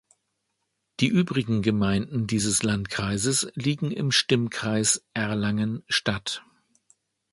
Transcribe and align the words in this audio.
Die 0.99 1.09
übrigen 1.09 1.61
Gemeinden 1.61 2.25
dieses 2.25 2.63
Landkreises 2.63 3.51
liegen 3.53 3.91
im 3.91 4.11
Stimmkreis 4.11 5.05
Erlangen-Stadt. 5.13 6.41